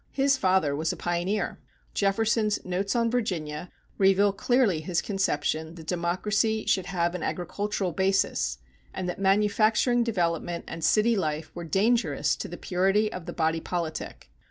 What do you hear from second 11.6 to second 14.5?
dangerous to the purity of the body politic.